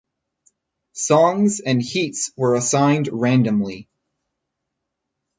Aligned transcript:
Songs 0.93 1.59
and 1.59 1.79
heats 1.79 2.31
were 2.35 2.55
assigned 2.55 3.07
randomly. 3.11 3.87